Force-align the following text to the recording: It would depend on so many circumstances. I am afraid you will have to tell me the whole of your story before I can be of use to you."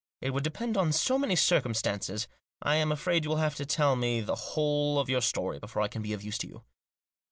It 0.19 0.31
would 0.31 0.43
depend 0.43 0.77
on 0.77 0.91
so 0.93 1.19
many 1.19 1.35
circumstances. 1.35 2.27
I 2.59 2.73
am 2.77 2.91
afraid 2.91 3.23
you 3.23 3.29
will 3.29 3.37
have 3.37 3.53
to 3.53 3.67
tell 3.67 3.95
me 3.95 4.19
the 4.21 4.33
whole 4.33 4.97
of 4.97 5.09
your 5.09 5.21
story 5.21 5.59
before 5.59 5.83
I 5.83 5.89
can 5.89 6.01
be 6.01 6.13
of 6.13 6.23
use 6.23 6.39
to 6.39 6.47
you." 6.47 6.63